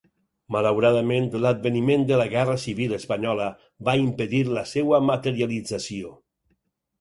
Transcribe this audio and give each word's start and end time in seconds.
Malauradament, 0.53 1.27
l'adveniment 1.43 2.05
de 2.11 2.17
la 2.21 2.25
Guerra 2.31 2.55
Civil 2.63 2.95
espanyola 2.97 3.51
va 3.91 3.95
impedir 4.05 4.41
la 4.57 4.65
seua 4.71 5.03
materialització. 5.11 6.17